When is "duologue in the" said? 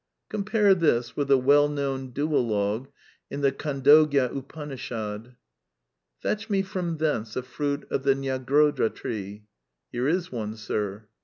2.11-3.51